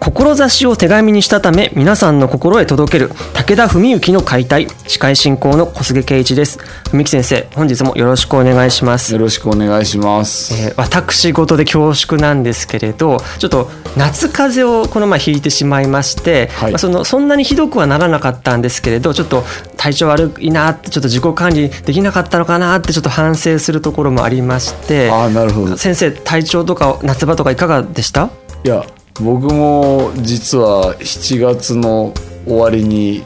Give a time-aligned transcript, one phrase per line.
[0.00, 6.58] 志を手紙にしたため皆さんの心へ届ける武田文幸の解体司会進行の小菅圭一です。
[6.92, 9.12] 文幸先生本日もよろしくお願いします。
[9.12, 19.44] よろしくお願いします、えー、私事で恐縮なんですけれどちょっと夏風邪をこの前ひいてしまいまして、はい、まあ、そのそんなにひどくはならなかったんですけれどちょっと
[19.76, 25.10] 体調悪いなってちょっと自己管理できなかったのかなってちょっと反省するところもありまして。
[25.10, 25.76] あなるほど。
[25.76, 28.30] 先生体調とか夏場とかいかがでした？
[28.64, 28.84] いや
[29.20, 32.14] 僕も実は7月の
[32.46, 33.24] 終わりに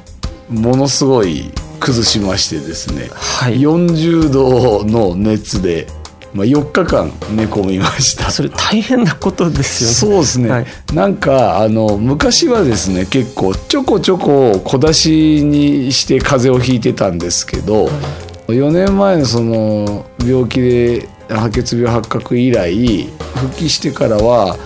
[0.48, 5.86] ものすごい崩しましてですね、はい、40度の熱で、
[6.32, 8.30] まあ、4日間寝込みました。
[8.30, 9.94] それ大変なことですよね。
[9.94, 17.90] そうですね、はい、なんかあの昔はですね結構ちょこちょこ小出しにして風邪をひいてたんですけど、は
[18.48, 24.56] い、4年前のその病気で白血病発覚以来復帰してからは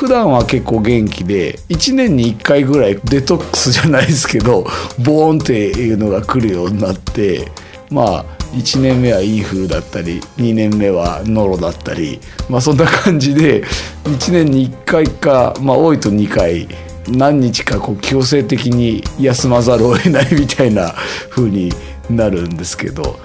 [0.00, 4.64] 普段は結構元気で1年に1回ぐらいデトックスじゃないですけど
[5.04, 7.52] ボーンっていうのが来るようになって
[7.90, 13.62] まあ1年目はインフルだったり2年目はノロだったりまあそんな感じで
[14.04, 16.66] 1年に1回かまあ多いと2回
[17.06, 20.94] 何日かこう強制的に休まざるを得ないみたいな
[21.28, 21.70] 風に
[22.08, 23.20] なるんですけど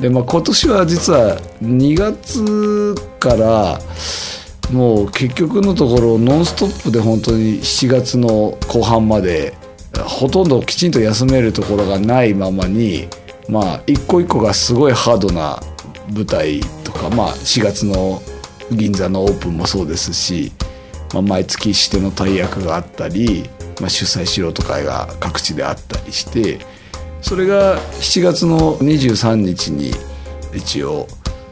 [0.00, 3.78] で、まあ、今年は実は2月から
[4.72, 9.54] もう結局のところノンストップで本当に7月の後半まで
[10.04, 13.08] ほとんどきちんと休めるところがないままに
[13.48, 15.60] まあ一個一個がすごいハードな
[16.12, 18.20] 舞台とかまあ4月の
[18.72, 20.52] 銀座のオープンもそうですし、
[21.14, 23.48] まあ、毎月指定の大役があったり、
[23.80, 26.58] まあ、主催素人会が各地であったりして
[27.22, 29.92] それが7月の23日に
[30.52, 31.06] 一応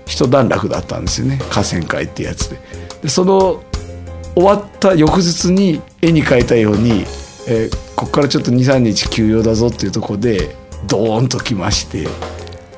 [0.07, 2.84] 一段落だったんですよね河川会ってやつで。
[3.05, 3.63] でその
[4.35, 7.05] 終わった翌日に絵に描いたように、
[7.47, 10.57] えー、ここからちょっと23日休養だぞっていうところで
[10.87, 12.09] ドーンときまして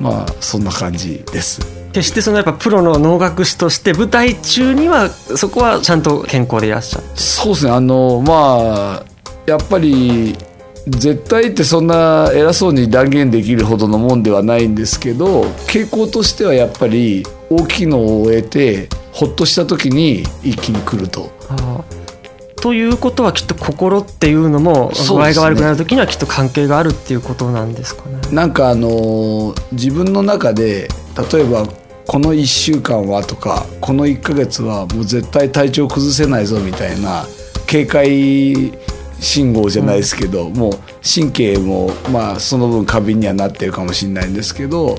[0.01, 1.61] まあそんな感じです。
[1.93, 9.05] 決してそのやっぱプロの能楽師として舞台中にはそこはちゃんと健康でいらっしゃるそうですねあのまあ
[9.47, 10.37] やっぱり
[10.89, 21.31] 絶対ってそんな偉そうに断言できるほどのもんではないんですけど傾向としてはやっぱり大きいのを終えてほっとした時に一気に来ると。
[21.49, 22.07] はあ
[22.67, 28.19] ということはきっと心っていうのも具合が悪くなる時にはきっと関係があるっていうことなんですかね。
[28.33, 30.89] なんかあの自分の中で
[31.33, 31.67] 例えば
[32.07, 37.27] この1週間はとかこの1ヶ月はもう絶対体調崩せないぞみたいな
[37.67, 38.73] 警戒
[39.21, 44.99] 信号じゃないですけど、うん、もう神経もまあその分過敏にはなってるかもしれないんですけど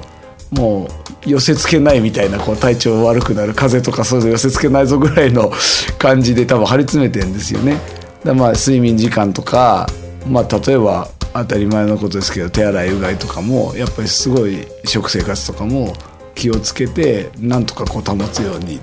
[0.51, 5.51] もう寄せつけないみたいなこう体調悪くなる風邪とかそういうの寄せつけないぞぐらいの
[5.97, 7.77] 感じで多分張り詰めてんですよね。
[8.23, 9.87] だまあ睡眠時間とか、
[10.27, 15.93] まあ、例えば当たり前のことですけど手洗いうがいとかもやっぱりすごい食生活とかも
[16.33, 18.79] 気をつけてなんとかこう保つように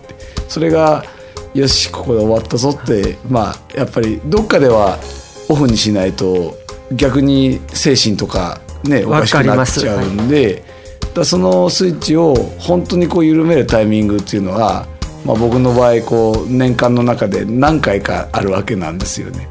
[0.49, 1.05] それが
[1.55, 4.99] よしここで終わったぞってまあやっぱりどっかでは
[5.49, 6.55] オフにしないと
[6.93, 10.74] 逆に精神とかねおかしくなっちゃうんで。
[11.15, 14.87] だそのスイッチを本当にこう緩めるタイミングっていうのは、
[15.25, 19.49] まあ、僕の場合こう年間の中で何回かあるわけなんですよね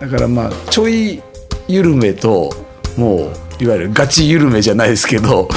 [0.00, 1.22] だからまあちょい
[1.68, 2.50] 緩めと
[2.96, 3.30] も
[3.60, 5.48] ういわゆるガチ緩めじゃないですけど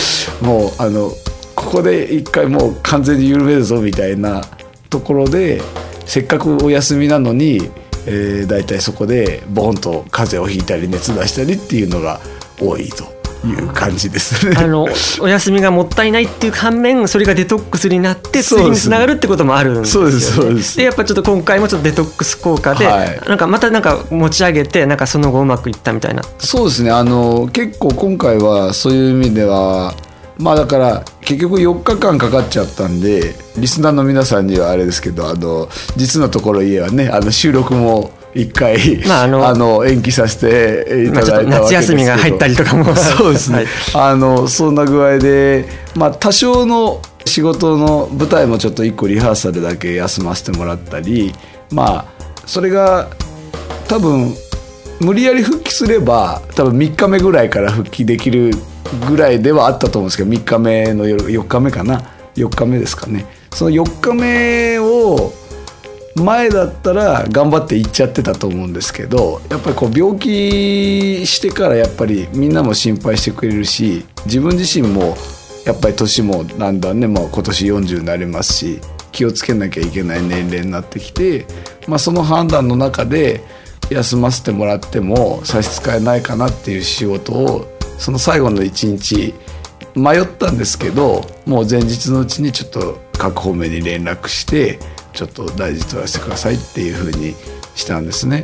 [0.42, 1.10] もうあの
[1.56, 4.44] ここで一回もう完全に緩めるぞみたいな
[4.90, 5.62] ところで
[6.06, 7.72] せっかくお休みなのに、
[8.06, 12.20] えー、大体そこでボンと風邪をひいたり熱出したりっていうのが
[12.60, 13.21] 多いと。
[13.48, 14.56] いう感じですね。
[14.58, 14.88] あの
[15.20, 20.78] お休みがもったいないっていう反面それがデトックスになって次につながるってこともあるんですよ、ね、そうですそうです。
[20.78, 26.24] でやっぱちょっと今回もちょっとデトックス効果で、はい、なんかまたなんか持ち上げてなんかその後うまくいったみたいな。
[26.40, 26.92] そうですね。
[26.92, 29.94] あの結構今回はそういう意味では
[30.38, 42.86] まあだから結局4日間かかっちゃったんでリスナーの皆さんにはあれですけどあの実のところ家はねあの収録も一回、まあ、あのあの延期させていただいたわけですけど、夏休みが入ったりとかも。
[42.96, 51.34] そうですね、はい、あのそんな具合で、まあ、多少の仕事の舞台もちょっと一個リハーサルだけ休ませてもらったり
[51.72, 52.06] まあ
[52.46, 53.08] それが
[53.88, 54.34] 多分
[55.00, 58.52] 無理やり復帰すれば多分3日目ぐらいから復帰できる
[59.08, 62.02] ぐらいではあったと思うんですけど3日目の夜4日目かな。
[62.36, 63.26] 4日目ですかね。
[63.54, 65.34] その4日目を
[66.16, 75.16] 前だったら頑張って行っちゃってたと思うんですけどやっぱりこう病気してからやっぱりみんなも心配してくれるし自分自身も
[75.66, 78.82] やっぱり年もなんだんねもう今年40になりますし
[79.12, 81.46] 気をつけなきゃいけない年齢になってきて、
[81.88, 83.42] まあ、その判断の中で
[83.90, 87.68] 休ませてもらっても差し支えないかなっていう仕事を
[87.98, 89.34] その最後の1日
[89.96, 94.80] 迷ったんですけどもう前日のうちにちょっと各方面に連絡して
[95.14, 97.36] ちょっと大事取らせてくださいっていうふうに
[97.76, 98.44] したんですね。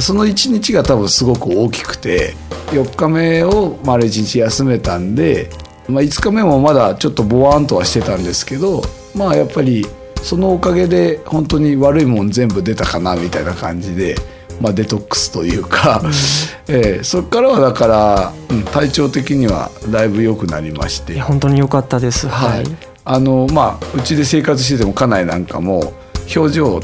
[0.00, 2.34] その1日が多分すごく大きくて
[2.66, 5.48] 4日目を丸1日休めたんで、
[5.88, 8.82] まあ、5日目もまだちょっとボワンとはしてたんですけど
[9.14, 9.86] まあやっぱり
[10.22, 14.16] そのおかげで本当に悪いもん全部出たかなみたいな感じで。
[14.58, 16.00] まあ、デトックスというか、
[16.66, 22.64] えー、そこからはだから、うん、体調的にはだいぶ良くなりまして本当に良かったですはい、
[23.04, 25.92] あのまあうちで生活してても家内なんかも
[26.34, 26.80] 表情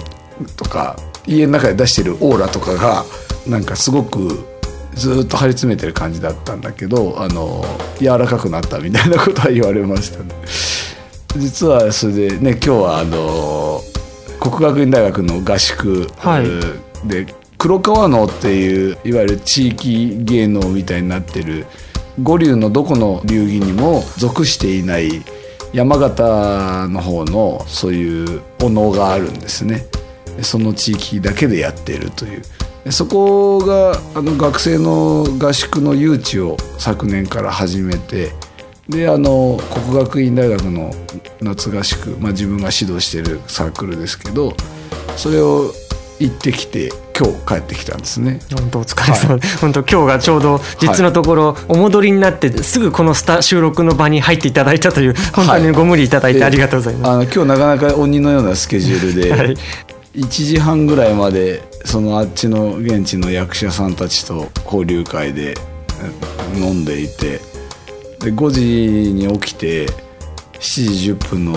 [0.56, 0.97] とか
[1.27, 3.05] 家の中で出してるオーラとかが
[3.47, 4.47] なんかすごく
[4.94, 7.65] ずっと張り詰めてる感じだったんだけどあの
[7.99, 10.35] 柔らかくなったみたいなことは言われましたね。
[11.37, 13.81] 実はそれでね今日はあの
[14.41, 16.09] 国学院大学の合宿
[17.06, 21.67] で、黒川能っていういわゆる地域芸能みたいになってる
[22.23, 25.23] 五流のどこの流儀にも属していない
[25.73, 29.87] 山形の方のそういうお能があるんですね。
[30.43, 32.43] その地域だけでやっているという。
[32.91, 38.33] そこがあの学生の合宿の誘致を昨年から始めて
[38.89, 40.91] であの国学院大学の
[41.41, 44.55] 夏合宿、まあ、自分が指導してるサークルですけど
[45.17, 45.73] それを
[46.23, 48.41] 行ってきて今日帰ってきたんですね。
[48.57, 59.57] 本当お疲れ様で、はい、本当今日がちょうど実のところお戻りになってすぐこのスタ収録の場に入っていただいたという本当にご無理いただいてありがとうございます、はい、あの今日なかなか鬼のようなスケジュールで、はい、
[60.15, 65.55] 1時半ぐらいまでそのあっちの現地の役者さんたちと交流会で
[66.57, 67.41] 飲んでいて
[68.21, 69.87] で5時に起きて
[70.55, 71.57] 7時10分の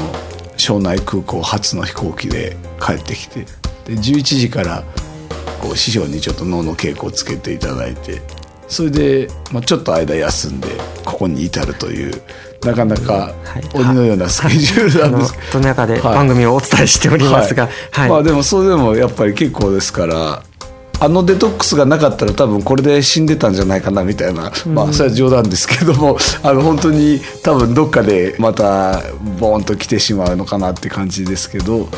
[0.57, 3.45] 庄内空港初の飛行機で帰ってきて
[3.85, 4.83] で11時から
[5.61, 8.21] こう師匠にちょっと脳の稽古をつけていただいて
[8.67, 10.67] それで、まあ、ちょっと間休んで
[11.05, 12.21] ここに至るという
[12.63, 13.33] なかなか
[13.73, 15.33] 鬼のようなスケジュールなんです。
[15.33, 20.41] けど、はい、の中で番組をお伝えしておりますが、はい、まあでもそれでもやっぱり結構ですから
[20.99, 29.01] あのデトックスがなかったら多分これで死んでたんじゃないかなみたいな、まあそれは冗談ですけどもあの本当に多分どっかでまた
[29.39, 31.89] ボーンと来てしまうのかなって感じですけど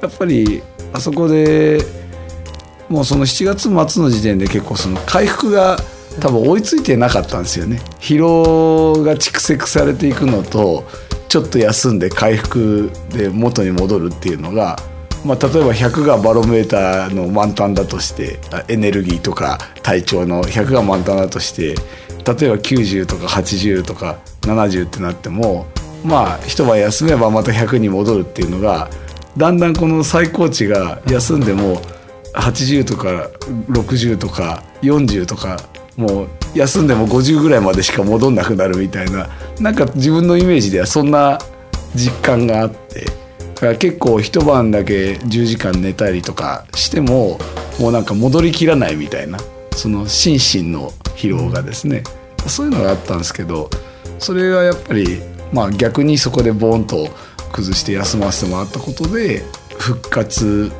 [0.00, 0.62] やっぱり
[0.92, 1.80] あそこで
[2.88, 5.78] もうその7月末の時点で結構その回復が
[6.20, 7.80] 多分追いついてなかったんですよね。
[8.00, 10.84] 疲労が蓄積されていくのと
[11.28, 14.78] ちょっと休んで回復で元に戻るっていうのが、
[15.24, 25.66] まあ、例えば100がバロメーターの満タンだとしてエネルギーとか体調の100が満タンだとして例えば90とか80とか70ってなっても
[26.04, 28.88] まあ一晩休めばまた100に戻るっていうのが
[29.38, 31.80] だんだんこの最高値が休んでも
[32.34, 33.30] 80とか
[33.70, 35.56] 60とか40とか
[35.96, 39.28] もう休んでも50ぐらいまでしか戻んなくなるみたいな
[39.60, 41.38] なんか自分のイメージではそんな
[41.94, 43.04] 実感があって
[43.54, 47.38] だから結構一晩だけ10時間寝たりとかしても
[47.78, 49.38] もうなんか戻りきらないみたいな
[49.76, 52.02] その心身の疲労がですね
[52.48, 53.70] そういうのがあったんですけど
[54.18, 55.20] それがやっぱり
[55.52, 57.08] まあ逆にそこでボーンと
[57.52, 59.42] 崩して休ませてもらったことで
[59.78, 60.70] 復活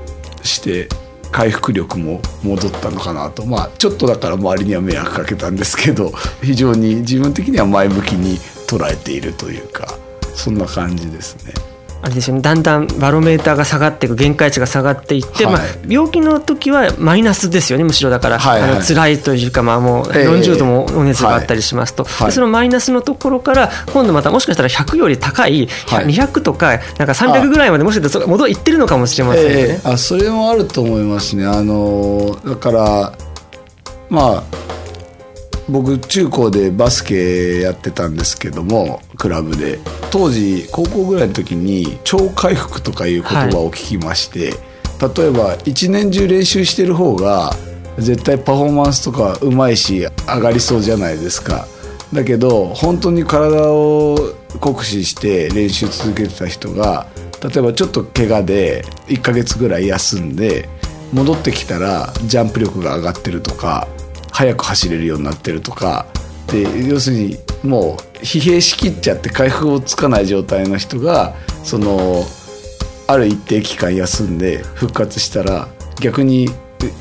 [0.42, 0.88] して
[1.30, 6.10] 回復力も戻ったのかなとまあちょっとだから周りには迷惑かけたんですけど
[6.42, 9.86] 非常に自分的には前向きに捉えているというか
[10.34, 11.67] そんな感じですね。
[12.00, 12.42] あれですよね。
[12.42, 29.52] だんだんバロメーターが下がっていく限界値が下がっていって、はい、まあ、病気の時はマイナスですよねむしろだから、はいはい、あの辛いというか、まあ、もう40度もお熱があったりしますと、えーはい、そのマイナスのところから今度またもしかしたら100より高い200とかなんか300ぐらいまでもしかしたら戻いってるのかもしれませんね。
[29.74, 31.46] えー、あそれもあると思いますね。
[31.46, 33.12] あのだから
[34.08, 34.67] まあ
[35.68, 39.78] 僕中高でバスケやってたんですけどもクラブで。
[40.10, 44.52] 当時高校ぐらいの時に超回復とかいう言葉を聞きまして、
[44.98, 47.52] はい、例えば一年中練習してる方が
[47.98, 51.66] 絶対パフォーマンスとかうまいし上がりそうじゃないですか。
[52.12, 54.16] だけど本当に体を
[54.60, 57.06] 酷使して練習続けてた人が
[57.42, 60.70] 例えばちょっと怪我で1ヶ月ぐらい休んで
[61.12, 63.86] 戻ってきたらジャンプ力が上がってるとか
[64.38, 66.06] 速く走れるようになってるとか。
[66.46, 72.24] で要するにもう疲弊しきっちゃって回復をつかない状態の人がその
[73.06, 75.68] ある一定期間休んで復活したら
[76.00, 76.48] 逆に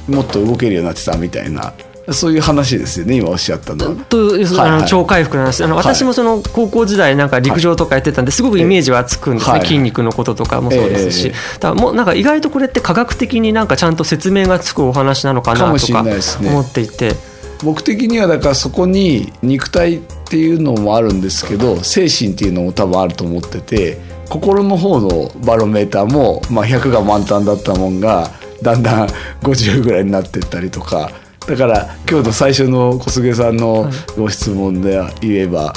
[0.10, 1.74] もっと動けるようになってたみたいな。
[2.13, 5.63] そういう話ですよね今おっしゃったのというあの超回復の話。
[5.63, 8.41] あの私もその高校時代なんか陸上とかやってたんです。
[8.41, 16.05] ごくイメージはつくんですね、筋肉のこととかもそうですし、だもうなんか意外とこれって科学的になんかちゃんと説明がつくお話なのかなとか
[16.41, 17.15] 思っていて。
[17.63, 19.99] 僕的にはだからそこに肉体っ
[20.29, 23.97] ていうのもあるんですけど精神っていうのも多分あると思ってて
[24.29, 28.29] 心の方のバロメーターも、まあ、100が満タンだったもんが
[28.61, 29.07] だんだん
[29.41, 31.09] 50ぐらいになってったりとか
[31.48, 35.74] だから今日の最初の小菅さんのご質問で言えば、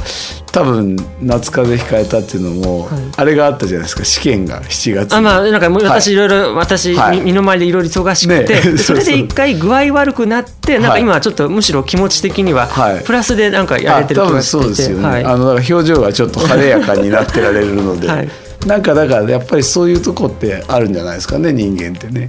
[0.50, 4.04] 多分夏風邪控えたっていうのも、あれがあったじゃないですか。
[4.04, 12.68] 試験が7月あまあなんか私いろいろ、私、身の回りでいろいろ忙しくて、 それで一回具合悪くなってなんか今はちょっとむしろ気持ち的には
[13.04, 14.58] プラスでなんかやれてる気がして。
[14.58, 18.28] いて、多分そうですよね、あの表情がちょっと晴れやかになってられるので、 はい、
[18.66, 22.26] なんかだからやっぱりそういうとこってあるんじゃないですかね人間ってね。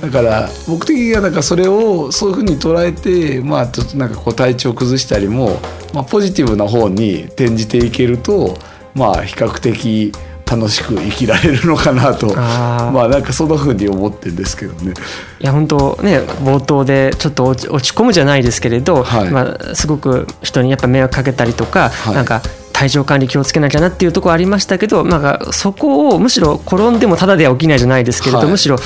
[0.00, 5.60] だから僕的にはなんかそれをそういうふうに捉えて、まあ、ちょっとなんかこう体調崩したりも、
[5.92, 8.56] まあ、ポジティブな方に転じていけると、
[8.94, 10.12] まあ、比較的
[10.50, 12.34] 楽しく生きられるのかなと。
[12.34, 14.94] まあなんかそんなふうに思ってるんですけどね。
[15.38, 22.42] いや本当ね冒頭でちょっと落ち込むじゃないですけれど、はい、まあ、すごく人にやっぱ迷惑かけたりとか、はい、なんか
[22.72, 28.76] 体調管理気をつけなきゃなっていうところありましたけど、まあ、そこをむしろ転んでもただでは起きないじゃないですけれど、はい、むしろ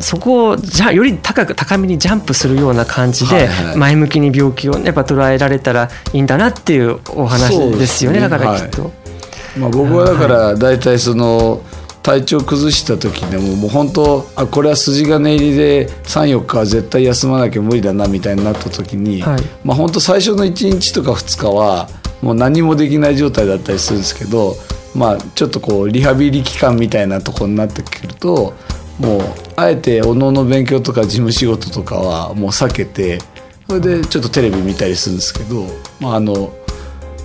[0.00, 8.84] そこをじゃより高く高めにジャンプするような感じで前向きに病気をやっぱ捉えられたらいいんだなっていうお話ですよね、ね、だからきっと。
[8.84, 11.62] はい、まあ、僕はだから大体その、
[12.02, 21.88] 体調崩した時でももう本当あこれは筋金入りで34日は絶対休まなきゃ無理だなみたいになった時に、はい、まあ本当最初の1日とか2日は
[22.22, 24.54] もう何もできない状態だったりするんですけど、
[24.94, 28.54] まあ、ちょっとこうリハビリ期間みたいなとこになってくると
[29.00, 29.22] もう
[29.56, 33.18] あえておのの勉強とか事務仕事とかはもう避けて
[33.66, 35.66] それでちょっとテレビ見たりするんですけど、
[36.00, 36.52] まあ、あの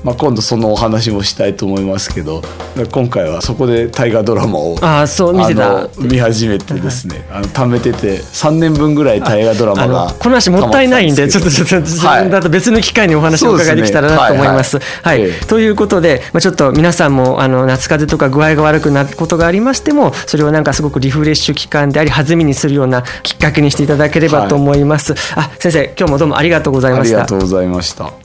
[0.05, 2.43] まあ、今度そのお話もしたいと思いますけど
[2.91, 5.89] 今回はそこで大河ドラマをあそう見てた。
[5.97, 14.77] 見始めてですね、はい、あの貯めてて3年分ぐらい大河ドラマがこの話もったいないんでちょっとちょっと自分だと別の機会にお話をお伺いできたらなと思います。
[14.77, 15.31] はい、はい。
[15.31, 25.15] はい、ということで、まあ、ちょっと皆さんもあの夏風邪とか具合が悪くなることがありましてもそれをなんかすごくリフレッシュ期間であり弾みにするようなきっかけにしていただければと思います。
[25.35, 27.17] あ先生今日もどうもありがとうございました。
[27.17, 28.24] ありがとうございました。